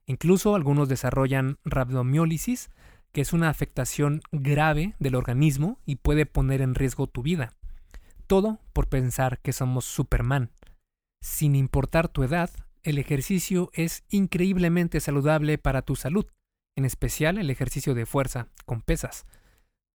Incluso 0.07 0.55
algunos 0.55 0.89
desarrollan 0.89 1.59
rabdomiólisis, 1.65 2.71
que 3.15 3.21
es 3.21 3.33
una 3.33 3.49
afectación 3.49 4.21
grave 4.31 4.93
del 4.99 5.15
organismo 5.15 5.79
y 5.87 5.95
puede 5.95 6.27
poner 6.27 6.61
en 6.61 6.75
riesgo 6.75 7.07
tu 7.07 7.23
vida. 7.23 7.53
Todo 8.27 8.59
por 8.73 8.89
pensar 8.89 9.39
que 9.39 9.53
somos 9.53 9.85
Superman. 9.85 10.51
Sin 11.21 11.55
importar 11.55 12.09
tu 12.09 12.21
edad, 12.21 12.51
el 12.83 12.99
ejercicio 12.99 13.71
es 13.73 14.03
increíblemente 14.09 14.99
saludable 14.99 15.57
para 15.57 15.81
tu 15.81 15.95
salud, 15.95 16.27
en 16.75 16.85
especial 16.85 17.39
el 17.39 17.49
ejercicio 17.49 17.95
de 17.95 18.05
fuerza, 18.05 18.49
con 18.67 18.81
pesas 18.81 19.25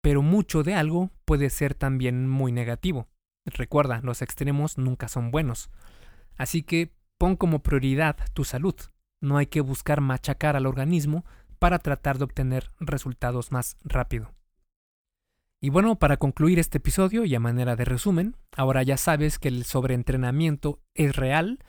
pero 0.02 0.22
mucho 0.22 0.64
de 0.64 0.76
algo 0.76 1.12
puede 1.26 1.50
ser 1.50 1.74
también 1.74 2.28
muy 2.28 2.52
negativo. 2.52 3.08
Recuerda, 3.46 4.02
los 4.04 4.22
extremos 4.22 4.78
nunca 4.78 5.08
son 5.08 5.32
buenos. 5.32 5.70
Así 6.38 6.64
que 6.64 6.94
pon 7.18 7.36
como 7.36 7.60
prioridad 7.60 8.18
tu 8.34 8.46
salud. 8.46 8.76
No 9.22 9.38
hay 9.38 9.48
que 9.48 9.62
buscar 9.62 10.02
machacar 10.02 10.56
al 10.56 10.66
organismo 10.66 11.26
para 11.60 11.80
tratar 11.80 12.18
de 12.18 12.24
obtener 12.24 12.72
resultados 12.80 13.52
más 13.52 13.78
rápido. 13.84 14.34
Y 15.62 15.70
bueno, 15.70 16.00
para 16.00 16.18
concluir 16.18 16.58
este 16.58 16.78
episodio 16.78 17.26
y 17.26 17.36
a 17.36 17.40
manera 17.40 17.76
de 17.76 17.84
resumen, 17.84 18.38
ahora 18.56 18.82
ya 18.82 18.96
sabes 18.96 19.40
que 19.40 19.50
el 19.50 19.66
sobreentrenamiento 19.66 20.80
es 20.94 21.16
real 21.16 21.60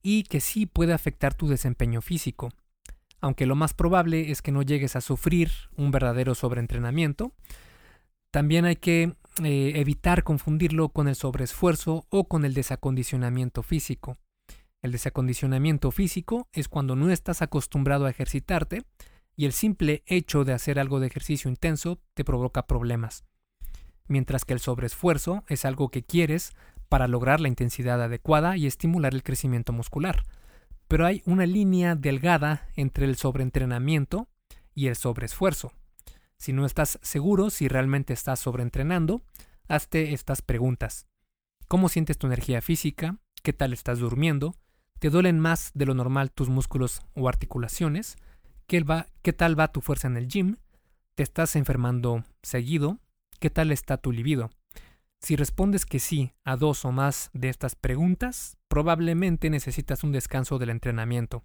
y 0.00 0.22
que 0.22 0.40
sí 0.40 0.66
puede 0.66 0.92
afectar 0.92 1.34
tu 1.34 1.48
desempeño 1.48 2.00
físico. 2.02 2.50
Aunque 3.20 3.46
lo 3.46 3.56
más 3.56 3.74
probable 3.74 4.30
es 4.30 4.42
que 4.42 4.52
no 4.52 4.62
llegues 4.62 4.94
a 4.94 5.00
sufrir 5.00 5.50
un 5.76 5.90
verdadero 5.90 6.36
sobreentrenamiento, 6.36 7.32
también 8.30 8.64
hay 8.64 8.76
que 8.76 9.14
eh, 9.42 9.72
evitar 9.76 10.22
confundirlo 10.22 10.90
con 10.90 11.08
el 11.08 11.16
sobreesfuerzo 11.16 12.06
o 12.10 12.28
con 12.28 12.44
el 12.44 12.54
desacondicionamiento 12.54 13.62
físico. 13.62 14.18
El 14.82 14.92
desacondicionamiento 14.92 15.90
físico 15.90 16.48
es 16.52 16.68
cuando 16.68 16.96
no 16.96 17.10
estás 17.10 17.42
acostumbrado 17.42 18.06
a 18.06 18.10
ejercitarte 18.10 18.82
y 19.36 19.46
el 19.46 19.52
simple 19.52 20.02
hecho 20.06 20.44
de 20.44 20.52
hacer 20.52 20.78
algo 20.78 21.00
de 21.00 21.06
ejercicio 21.06 21.50
intenso 21.50 22.00
te 22.14 22.24
provoca 22.24 22.66
problemas. 22.66 23.24
Mientras 24.08 24.44
que 24.44 24.52
el 24.52 24.60
sobreesfuerzo 24.60 25.44
es 25.48 25.64
algo 25.64 25.90
que 25.90 26.02
quieres 26.02 26.52
para 26.88 27.08
lograr 27.08 27.40
la 27.40 27.48
intensidad 27.48 28.02
adecuada 28.02 28.56
y 28.56 28.66
estimular 28.66 29.14
el 29.14 29.22
crecimiento 29.22 29.72
muscular. 29.72 30.24
Pero 30.88 31.06
hay 31.06 31.22
una 31.24 31.46
línea 31.46 31.94
delgada 31.94 32.68
entre 32.76 33.06
el 33.06 33.16
sobreentrenamiento 33.16 34.28
y 34.74 34.88
el 34.88 34.96
sobreesfuerzo. 34.96 35.72
Si 36.36 36.52
no 36.52 36.66
estás 36.66 36.98
seguro 37.02 37.50
si 37.50 37.68
realmente 37.68 38.12
estás 38.12 38.40
sobreentrenando, 38.40 39.22
hazte 39.68 40.12
estas 40.12 40.42
preguntas. 40.42 41.06
¿Cómo 41.68 41.88
sientes 41.88 42.18
tu 42.18 42.26
energía 42.26 42.60
física? 42.60 43.16
¿Qué 43.42 43.54
tal 43.54 43.72
estás 43.72 43.98
durmiendo? 44.00 44.54
¿Te 44.98 45.08
duelen 45.08 45.38
más 45.38 45.70
de 45.74 45.86
lo 45.86 45.94
normal 45.94 46.30
tus 46.30 46.50
músculos 46.50 47.00
o 47.14 47.28
articulaciones? 47.28 48.16
¿Qué, 48.72 48.82
¿Qué 49.20 49.34
tal 49.34 49.60
va 49.60 49.70
tu 49.70 49.82
fuerza 49.82 50.08
en 50.08 50.16
el 50.16 50.28
gym? 50.28 50.56
¿Te 51.14 51.22
estás 51.22 51.56
enfermando 51.56 52.24
seguido? 52.42 53.00
¿Qué 53.38 53.50
tal 53.50 53.70
está 53.70 53.98
tu 53.98 54.12
libido? 54.12 54.48
Si 55.20 55.36
respondes 55.36 55.84
que 55.84 55.98
sí 55.98 56.32
a 56.42 56.56
dos 56.56 56.86
o 56.86 56.90
más 56.90 57.28
de 57.34 57.50
estas 57.50 57.74
preguntas, 57.74 58.56
probablemente 58.68 59.50
necesitas 59.50 60.04
un 60.04 60.12
descanso 60.12 60.58
del 60.58 60.70
entrenamiento. 60.70 61.44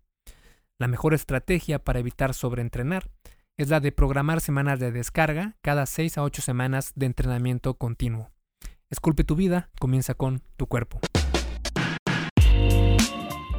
La 0.80 0.88
mejor 0.88 1.14
estrategia 1.14 1.84
para 1.84 2.00
evitar 2.00 2.34
sobreentrenar 2.34 3.10
es 3.58 3.68
la 3.68 3.82
de 3.82 3.92
programar 3.92 4.40
semanas 4.40 4.80
de 4.80 4.94
descarga 4.94 5.58
cada 5.62 5.86
6 5.86 6.20
a 6.20 6.24
8 6.24 6.42
semanas 6.42 6.94
de 6.96 7.08
entrenamiento 7.08 7.74
continuo. 7.74 8.32
Esculpe 8.90 9.26
tu 9.26 9.36
vida, 9.36 9.70
comienza 9.82 10.14
con 10.14 10.44
tu 10.56 10.68
cuerpo. 10.68 11.02